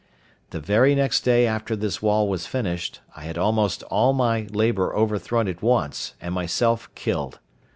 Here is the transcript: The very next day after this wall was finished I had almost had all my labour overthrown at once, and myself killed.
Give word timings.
The 0.49 0.59
very 0.59 0.95
next 0.95 1.19
day 1.21 1.45
after 1.45 1.75
this 1.75 2.01
wall 2.01 2.27
was 2.27 2.47
finished 2.47 3.01
I 3.15 3.25
had 3.25 3.37
almost 3.37 3.81
had 3.81 3.87
all 3.89 4.13
my 4.13 4.47
labour 4.51 4.95
overthrown 4.95 5.47
at 5.47 5.61
once, 5.61 6.15
and 6.19 6.33
myself 6.33 6.89
killed. 6.95 7.37